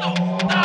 [0.00, 0.63] ともっ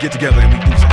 [0.00, 0.89] get together and we do something.